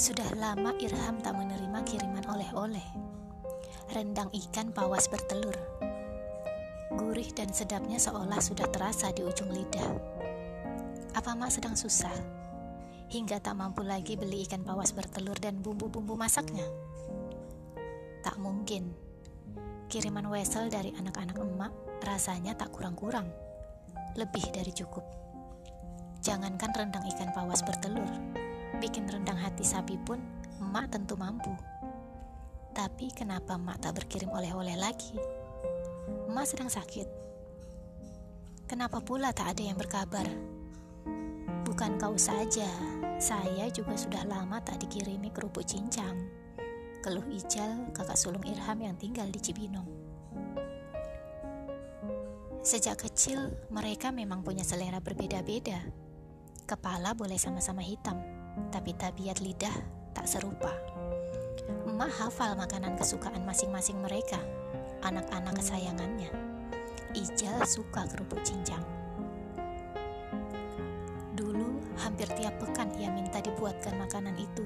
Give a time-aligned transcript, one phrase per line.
[0.00, 2.88] Sudah lama Irham tak menerima kiriman oleh-oleh.
[3.92, 5.52] Rendang ikan pawas bertelur.
[6.96, 9.92] Gurih dan sedapnya seolah sudah terasa di ujung lidah.
[11.12, 12.16] Apa mak sedang susah?
[13.12, 16.64] Hingga tak mampu lagi beli ikan pawas bertelur dan bumbu-bumbu masaknya?
[18.24, 18.96] Tak mungkin.
[19.92, 21.76] Kiriman wesel dari anak-anak emak
[22.08, 23.28] rasanya tak kurang-kurang.
[24.16, 25.04] Lebih dari cukup.
[26.24, 28.08] Jangankan rendang ikan pawas bertelur,
[28.80, 30.16] bikin rendang hati sapi pun
[30.58, 31.52] emak tentu mampu.
[32.72, 35.20] Tapi kenapa emak tak berkirim oleh-oleh lagi?
[36.26, 37.04] Emak sedang sakit.
[38.64, 40.24] Kenapa pula tak ada yang berkabar?
[41.68, 42.66] Bukan kau saja,
[43.20, 46.16] saya juga sudah lama tak dikirimi kerupuk cincang.
[47.04, 49.88] Keluh Ijal, kakak sulung Irham yang tinggal di Cibinong.
[52.60, 55.80] Sejak kecil, mereka memang punya selera berbeda-beda.
[56.68, 58.20] Kepala boleh sama-sama hitam,
[58.68, 59.72] tapi tabiat lidah
[60.12, 60.76] tak serupa.
[61.88, 64.36] Emak hafal makanan kesukaan masing-masing mereka
[65.00, 66.30] anak-anak kesayangannya.
[67.16, 68.84] Ijal suka kerupuk cincang.
[71.34, 74.64] Dulu hampir tiap pekan ia minta dibuatkan makanan itu.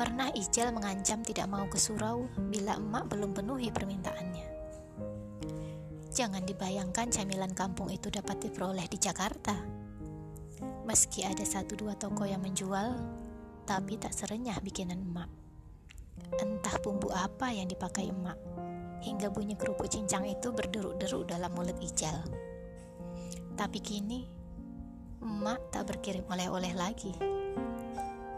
[0.00, 4.48] Pernah Ijal mengancam tidak mau ke surau bila emak belum penuhi permintaannya.
[6.10, 9.79] Jangan dibayangkan camilan kampung itu dapat diperoleh di Jakarta.
[10.88, 12.96] Meski ada satu dua toko yang menjual,
[13.68, 15.30] tapi tak serenyah bikinan emak.
[16.40, 18.38] Entah bumbu apa yang dipakai emak
[19.00, 22.20] hingga bunyi kerupuk cincang itu berderuk-deruk dalam mulut Ijal.
[23.56, 24.28] Tapi kini,
[25.20, 27.12] emak tak berkirim oleh-oleh lagi.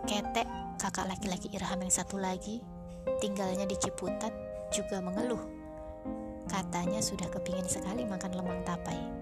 [0.06, 0.46] Ketek,
[0.78, 2.58] kakak laki-laki Irham yang satu lagi,
[3.22, 4.34] tinggalnya di Ciputat,
[4.74, 5.42] juga mengeluh.
[6.50, 9.21] Katanya sudah kepingin sekali makan lemang tapai.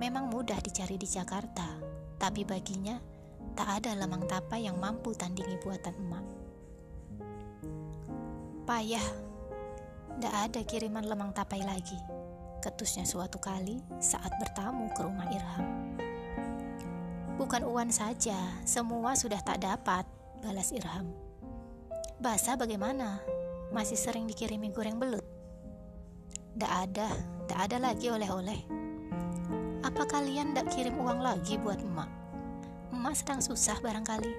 [0.00, 1.76] Memang mudah dicari di Jakarta,
[2.16, 2.96] tapi baginya
[3.52, 6.26] tak ada lemang tapai yang mampu tandingi buatan emak.
[8.64, 9.06] Payah
[10.16, 12.00] tidak ada kiriman lemang tapai lagi.
[12.64, 15.64] Ketusnya suatu kali saat bertamu ke rumah Irham.
[17.36, 18.36] Bukan Uwan saja,
[18.68, 20.08] semua sudah tak dapat,
[20.40, 21.12] balas Irham.
[22.20, 23.20] Basa bagaimana?
[23.72, 25.24] Masih sering dikirimi goreng belut?
[26.56, 27.08] Tidak ada,
[27.44, 28.89] tidak ada lagi oleh-oleh.
[29.90, 32.06] Apa kalian tidak kirim uang lagi buat emak?
[32.94, 34.30] Emak sedang susah barangkali.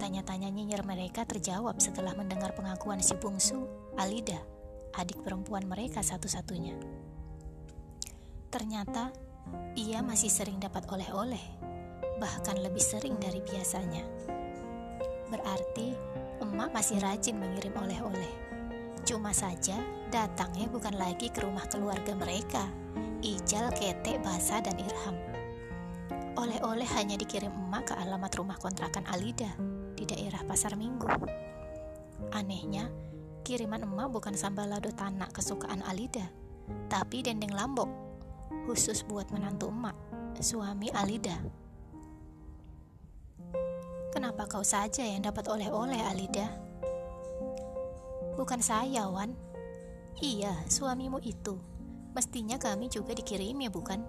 [0.00, 3.68] Tanya-tanya nyinyir mereka terjawab setelah mendengar pengakuan si bungsu,
[4.00, 4.40] Alida,
[4.96, 6.80] adik perempuan mereka satu-satunya.
[8.48, 9.12] Ternyata
[9.76, 11.44] ia masih sering dapat oleh-oleh,
[12.16, 14.08] bahkan lebih sering dari biasanya.
[15.28, 15.92] Berarti
[16.40, 18.32] emak masih rajin mengirim oleh-oleh.
[19.04, 19.76] Cuma saja
[20.08, 22.64] datangnya bukan lagi ke rumah keluarga mereka,
[23.18, 25.18] Ijal, Kete, Basa, dan Irham.
[26.38, 29.50] Oleh-oleh hanya dikirim emak ke alamat rumah kontrakan Alida
[29.98, 31.10] di daerah Pasar Minggu.
[32.30, 32.86] Anehnya,
[33.42, 36.30] kiriman emak bukan sambal lado tanak kesukaan Alida,
[36.86, 37.90] tapi dendeng lambok,
[38.70, 39.98] khusus buat menantu emak,
[40.38, 41.42] suami Alida.
[44.14, 46.54] Kenapa kau saja yang dapat oleh-oleh Alida?
[48.38, 49.34] Bukan saya, Wan.
[50.22, 51.77] Iya, suamimu itu.
[52.18, 54.02] Mestinya kami juga dikirimi, bukan?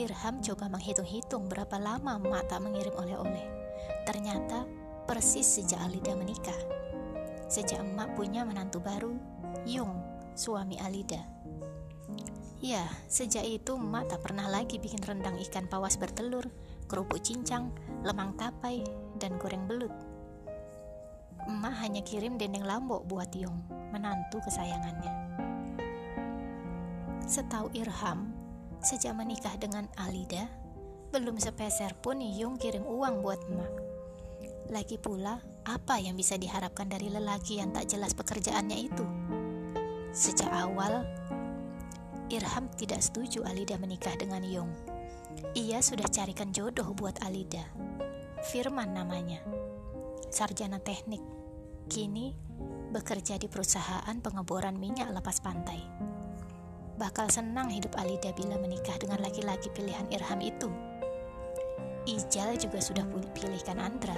[0.00, 3.44] Irham coba menghitung-hitung berapa lama emak tak mengirim oleh-oleh.
[4.08, 4.64] Ternyata
[5.04, 6.56] persis sejak Alida menikah.
[7.52, 9.20] Sejak emak punya menantu baru,
[9.68, 10.00] Yung,
[10.32, 11.20] suami Alida.
[12.64, 16.48] Ya, sejak itu emak tak pernah lagi bikin rendang ikan pawas bertelur,
[16.88, 17.68] kerupuk cincang,
[18.00, 18.80] lemang tapai,
[19.20, 19.92] dan goreng belut.
[21.44, 23.60] Emak hanya kirim dendeng lambok buat Yung,
[23.92, 25.25] menantu kesayangannya.
[27.26, 28.30] Setahu Irham,
[28.78, 30.46] Sejak menikah dengan Alida,
[31.10, 33.72] belum sepeser pun Yung kirim uang buat emak.
[34.70, 39.02] Lagi pula, apa yang bisa diharapkan dari lelaki yang tak jelas pekerjaannya itu?
[40.14, 41.02] Sejak awal,
[42.30, 44.70] Irham tidak setuju Alida menikah dengan Yung.
[45.58, 47.66] Ia sudah carikan jodoh buat Alida.
[48.54, 49.42] Firman namanya.
[50.30, 51.26] Sarjana teknik.
[51.90, 52.34] Kini
[52.94, 55.82] bekerja di perusahaan pengeboran minyak lepas pantai.
[56.96, 60.72] Bakal senang hidup Alida bila menikah dengan laki-laki pilihan Irham itu.
[62.08, 63.04] Ijal juga sudah
[63.36, 64.16] pilihkan Andra,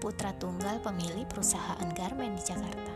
[0.00, 2.94] putra tunggal pemilik perusahaan garmen di Jakarta.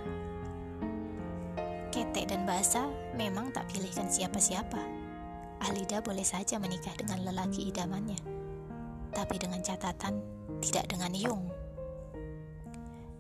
[1.93, 2.89] Ketek dan Basa
[3.21, 4.81] memang tak pilihkan siapa-siapa.
[5.61, 8.17] Alida boleh saja menikah dengan lelaki idamannya,
[9.13, 10.25] tapi dengan catatan
[10.65, 11.45] tidak dengan Yung.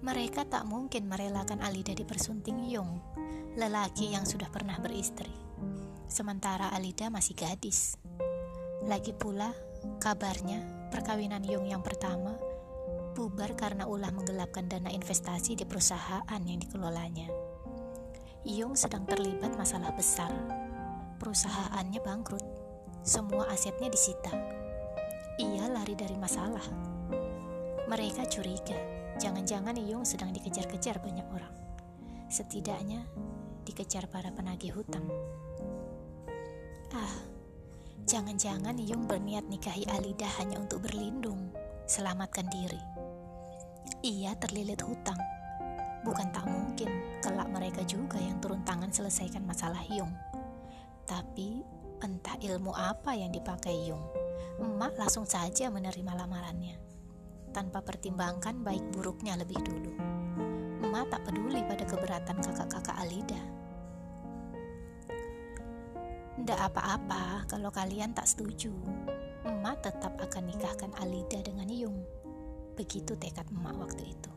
[0.00, 2.96] Mereka tak mungkin merelakan Alida dipersunting Yung,
[3.60, 5.49] lelaki yang sudah pernah beristri
[6.10, 7.96] sementara Alida masih gadis.
[8.84, 9.54] Lagi pula,
[10.02, 12.34] kabarnya Perkawinan Yung yang pertama
[13.14, 17.30] bubar karena ulah menggelapkan dana investasi di perusahaan yang dikelolanya.
[18.42, 20.34] Yung sedang terlibat masalah besar.
[21.22, 22.42] Perusahaannya bangkrut.
[23.06, 24.34] Semua asetnya disita.
[25.38, 26.64] Ia lari dari masalah.
[27.86, 28.78] Mereka curiga,
[29.22, 31.54] jangan-jangan Yung sedang dikejar-kejar banyak orang.
[32.26, 33.06] Setidaknya
[33.62, 35.06] dikejar para penagih hutang.
[36.90, 37.14] Ah,
[38.10, 41.54] Jangan-jangan Yung berniat nikahi Alida hanya untuk berlindung,
[41.86, 42.82] selamatkan diri.
[44.02, 45.18] Ia terlilit hutang.
[46.02, 46.90] Bukan tak mungkin
[47.22, 50.10] kelak mereka juga yang turun tangan selesaikan masalah Yung.
[51.06, 51.62] Tapi
[52.02, 54.02] entah ilmu apa yang dipakai Yung.
[54.58, 56.74] Emak langsung saja menerima lamarannya.
[57.54, 59.94] Tanpa pertimbangkan baik buruknya lebih dulu.
[60.82, 63.60] Emak tak peduli pada keberatan kakak-kakak Alida
[66.40, 68.72] Ndak apa-apa kalau kalian tak setuju.
[69.44, 72.00] Emak tetap akan nikahkan Alida dengan Yung.
[72.80, 74.32] Begitu tekad emak waktu itu.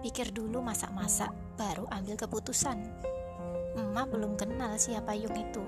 [0.00, 1.28] Pikir dulu masak-masak,
[1.60, 2.80] baru ambil keputusan.
[3.76, 5.60] Emak belum kenal siapa Yung itu.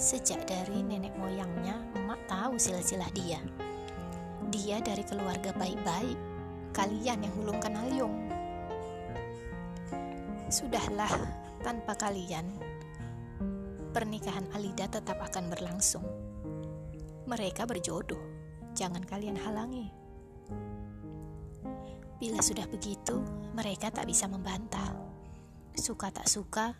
[0.00, 3.44] Sejak dari nenek moyangnya, emak tahu silsilah dia.
[4.48, 6.16] Dia dari keluarga baik-baik.
[6.72, 8.16] Kalian yang belum kenal Yung.
[10.48, 11.12] Sudahlah,
[11.60, 12.71] tanpa kalian,
[13.92, 16.02] pernikahan Alida tetap akan berlangsung.
[17.28, 18.18] Mereka berjodoh,
[18.72, 19.92] jangan kalian halangi.
[22.16, 23.20] Bila sudah begitu,
[23.52, 24.96] mereka tak bisa membantah.
[25.76, 26.74] Suka tak suka,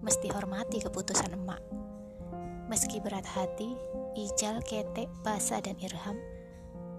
[0.00, 1.60] mesti hormati keputusan emak.
[2.72, 3.76] Meski berat hati,
[4.16, 6.16] Ijal, Ketek, Basa, dan Irham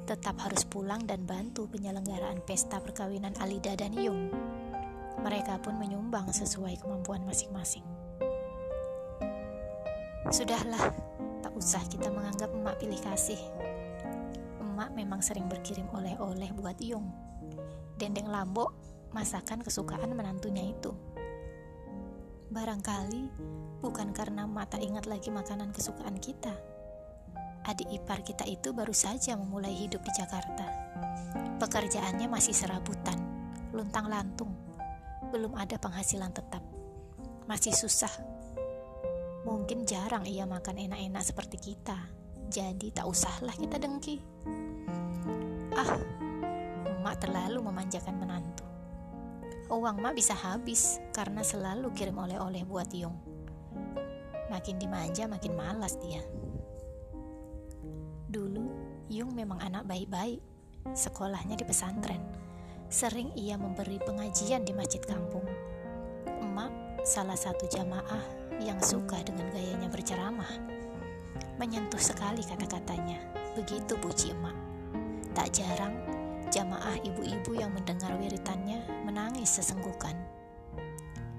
[0.06, 4.30] tetap harus pulang dan bantu penyelenggaraan pesta perkawinan Alida dan Yung.
[5.26, 7.94] Mereka pun menyumbang sesuai kemampuan masing-masing.
[10.33, 10.89] Sudahlah,
[11.45, 13.38] tak usah kita menganggap emak pilih kasih.
[14.57, 17.13] Emak memang sering berkirim oleh-oleh buat Yung.
[18.01, 18.74] Dendeng lambok,
[19.13, 20.89] masakan kesukaan menantunya itu.
[22.50, 23.30] Barangkali
[23.86, 26.57] bukan karena emak tak ingat lagi makanan kesukaan kita.
[27.69, 30.66] Adik ipar kita itu baru saja memulai hidup di Jakarta.
[31.62, 33.21] Pekerjaannya masih serabutan,
[33.78, 34.57] luntang lantung,
[35.30, 36.66] belum ada penghasilan tetap.
[37.45, 38.35] Masih susah
[39.45, 41.95] Mungkin jarang ia makan enak-enak seperti kita,
[42.50, 44.18] jadi tak usahlah kita dengki.
[45.77, 46.01] Ah,
[46.89, 48.65] emak terlalu memanjakan menantu.
[49.69, 53.18] Uang mak bisa habis karena selalu kirim oleh-oleh buat Yung.
[54.50, 56.21] Makin dimanja makin malas dia.
[58.30, 58.65] Dulu,
[59.13, 60.42] Yung memang anak baik-baik.
[60.97, 62.21] Sekolahnya di pesantren.
[62.89, 65.45] Sering ia memberi pengajian di masjid kampung.
[66.42, 70.52] Emak salah satu jamaah yang suka dengan gayanya berceramah.
[71.56, 73.19] Menyentuh sekali kata-katanya,
[73.56, 74.56] begitu puji emak.
[75.36, 75.96] Tak jarang,
[76.52, 80.16] jamaah ibu-ibu yang mendengar wiritannya menangis sesenggukan.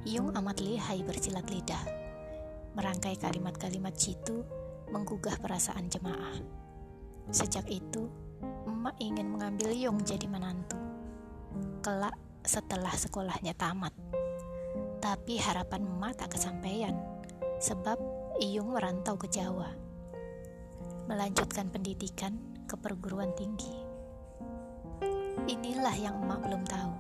[0.06, 1.84] Yung amat lihai bersilat lidah,
[2.76, 4.44] merangkai kalimat-kalimat jitu
[4.92, 6.36] menggugah perasaan jemaah.
[7.32, 8.06] Sejak itu,
[8.70, 10.78] emak ingin mengambil Yung jadi menantu.
[11.82, 12.14] Kelak
[12.46, 13.90] setelah sekolahnya tamat.
[15.06, 16.90] Tapi harapan emak tak kesampaian,
[17.62, 17.94] sebab
[18.42, 19.70] Iyung merantau ke Jawa,
[21.06, 22.34] melanjutkan pendidikan
[22.66, 23.70] ke perguruan tinggi.
[25.46, 26.90] Inilah yang emak belum tahu.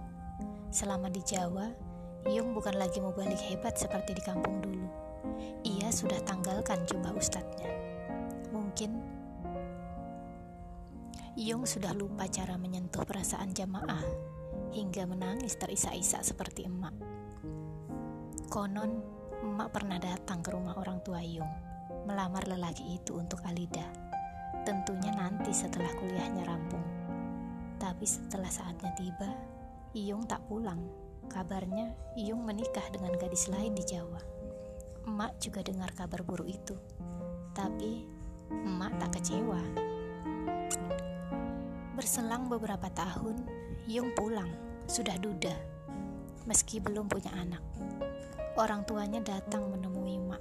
[0.70, 1.66] Selama di Jawa,
[2.30, 4.86] Iyung bukan lagi mau balik hebat seperti di kampung dulu.
[5.66, 7.74] Ia sudah tanggalkan jubah ustadznya.
[8.54, 9.02] Mungkin
[11.34, 14.06] Iyung sudah lupa cara menyentuh perasaan jamaah
[14.70, 17.15] hingga menangis terisak-isak seperti emak.
[18.46, 19.02] Konon,
[19.42, 21.50] emak pernah datang ke rumah orang tua Yung,
[22.06, 23.82] melamar lelaki itu untuk Alida.
[24.62, 26.86] Tentunya nanti setelah kuliahnya rampung.
[27.82, 29.34] Tapi setelah saatnya tiba,
[29.98, 30.78] Iyung tak pulang.
[31.26, 34.22] Kabarnya, Iyung menikah dengan gadis lain di Jawa.
[35.10, 36.78] Emak juga dengar kabar buruk itu.
[37.50, 38.06] Tapi,
[38.46, 39.58] emak tak kecewa.
[41.98, 43.42] Berselang beberapa tahun,
[43.90, 44.50] Yung pulang,
[44.86, 45.54] sudah duda,
[46.46, 47.62] meski belum punya anak
[48.56, 50.40] orang tuanya datang menemui Mak.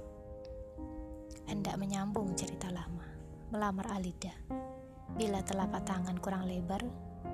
[1.52, 3.04] Hendak menyambung cerita lama,
[3.52, 4.32] melamar Alida.
[5.12, 6.80] Bila telapak tangan kurang lebar,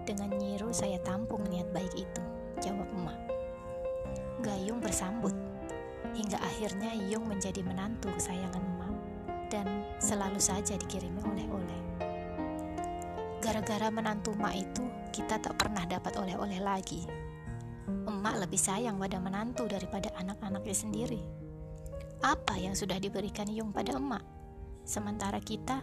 [0.03, 2.23] dengan nyiru saya tampung niat baik itu,
[2.59, 3.19] jawab emak.
[4.43, 5.33] Gayung bersambut,
[6.19, 8.95] hingga akhirnya Yung menjadi menantu kesayangan emak
[9.55, 9.67] dan
[10.03, 11.81] selalu saja dikirimi oleh-oleh.
[13.39, 14.83] Gara-gara menantu emak itu,
[15.15, 17.22] kita tak pernah dapat oleh-oleh lagi
[17.89, 21.23] emak lebih sayang pada menantu daripada anak-anaknya sendiri.
[22.23, 24.23] Apa yang sudah diberikan Yung pada emak?
[24.87, 25.83] Sementara kita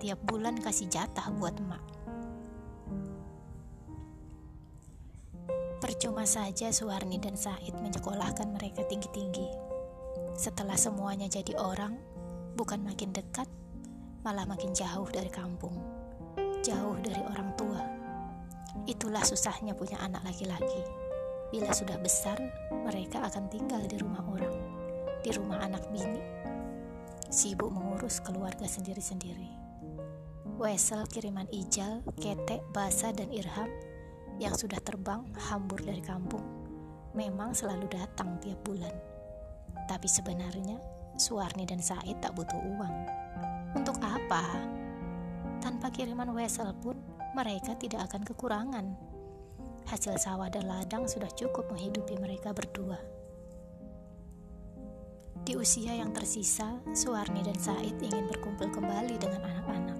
[0.00, 1.84] tiap bulan kasih jatah buat emak.
[5.78, 9.46] Percuma saja Suwarni dan Said menyekolahkan mereka tinggi-tinggi.
[10.34, 11.96] Setelah semuanya jadi orang,
[12.58, 13.46] bukan makin dekat,
[14.26, 15.72] malah makin jauh dari kampung,
[16.60, 17.80] jauh dari orang tua.
[18.84, 21.07] Itulah susahnya punya anak laki-laki.
[21.48, 22.36] Bila sudah besar,
[22.72, 24.56] mereka akan tinggal di rumah orang,
[25.24, 26.20] di rumah anak bini,
[27.32, 29.48] sibuk mengurus keluarga sendiri-sendiri.
[30.60, 33.70] Wesel kiriman Ijal, Ketek, Basa, dan Irham
[34.42, 36.58] yang sudah terbang hambur dari kampung
[37.18, 38.94] memang selalu datang tiap bulan.
[39.90, 40.78] Tapi sebenarnya
[41.18, 42.96] Suwarni dan Said tak butuh uang.
[43.74, 44.44] Untuk apa?
[45.58, 46.94] Tanpa kiriman Wesel pun
[47.34, 48.86] mereka tidak akan kekurangan.
[49.88, 53.00] Hasil sawah dan ladang sudah cukup menghidupi mereka berdua.
[55.48, 59.98] Di usia yang tersisa, Suwarni dan Said ingin berkumpul kembali dengan anak-anak,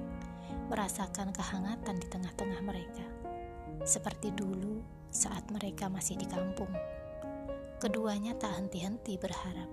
[0.68, 3.09] merasakan kehangatan di tengah-tengah mereka
[3.88, 6.68] seperti dulu saat mereka masih di kampung.
[7.80, 9.71] Keduanya tak henti-henti berharap.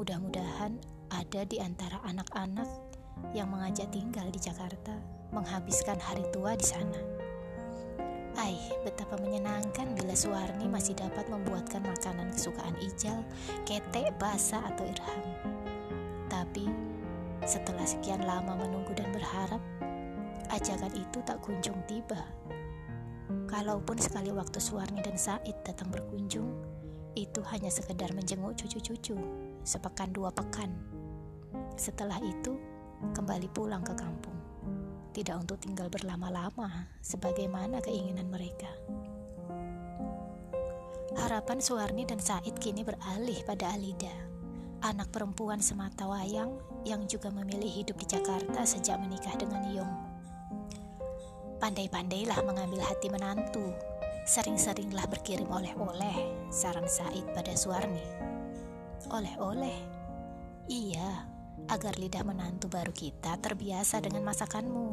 [0.00, 0.80] Mudah-mudahan
[1.12, 2.68] ada di antara anak-anak
[3.36, 4.96] yang mengajak tinggal di Jakarta
[5.34, 7.19] menghabiskan hari tua di sana.
[8.50, 13.22] Ai, betapa menyenangkan bila Suwarni masih dapat membuatkan makanan kesukaan Ijal,
[13.62, 15.22] ketek, basa, atau irham.
[16.26, 16.66] Tapi,
[17.46, 19.62] setelah sekian lama menunggu dan berharap,
[20.50, 22.26] ajakan itu tak kunjung tiba.
[23.46, 26.50] Kalaupun sekali waktu Suwarni dan Said datang berkunjung,
[27.14, 29.14] itu hanya sekedar menjenguk cucu-cucu,
[29.62, 30.74] sepekan dua pekan.
[31.78, 32.58] Setelah itu,
[33.14, 34.39] kembali pulang ke kampung.
[35.10, 38.70] Tidak untuk tinggal berlama-lama, sebagaimana keinginan mereka.
[41.18, 44.14] Harapan Suwarni dan Said kini beralih pada Alida,
[44.86, 46.54] anak perempuan semata wayang
[46.86, 49.94] yang juga memilih hidup di Jakarta sejak menikah dengan Yong.
[51.58, 53.74] Pandai-pandailah mengambil hati menantu.
[54.24, 58.06] Sering-seringlah berkirim oleh-oleh, saran Said pada Suwarni.
[59.10, 59.76] Oleh-oleh?
[60.70, 61.29] Iya,
[61.70, 64.88] agar lidah menantu baru kita terbiasa dengan masakanmu.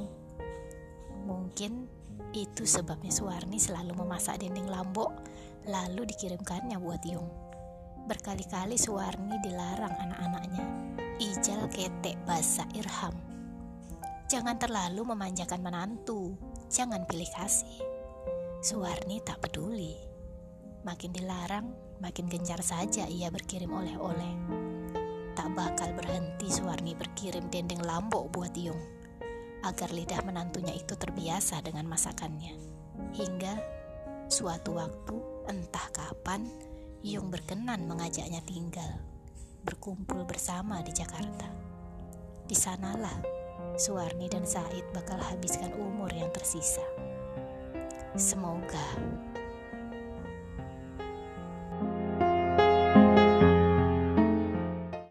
[1.25, 1.89] Mungkin
[2.37, 5.09] itu sebabnya Suwarni selalu memasak dinding lambok,
[5.65, 7.25] lalu dikirimkannya buat Yung.
[8.05, 10.65] Berkali-kali Suwarni dilarang anak-anaknya.
[11.17, 13.17] Ijal ketek basa irham.
[14.29, 17.79] Jangan terlalu memanjakan menantu, Jangan pilih kasih.
[18.59, 19.95] Suwarni tak peduli.
[20.83, 21.71] Makin dilarang,
[22.03, 24.66] makin gencar saja ia berkirim oleh-oleh.
[25.37, 28.81] Tak bakal berhenti Suwarni berkirim dendeng lambok buat Yung,
[29.61, 32.57] agar lidah menantunya itu terbiasa dengan masakannya.
[33.13, 33.53] Hingga
[34.33, 36.49] suatu waktu, entah kapan,
[37.05, 38.97] Yung berkenan mengajaknya tinggal,
[39.61, 41.45] berkumpul bersama di Jakarta.
[42.49, 43.21] Di sanalah
[43.77, 46.81] Suwarni dan Said bakal habiskan umur yang tersisa.
[48.17, 48.81] Semoga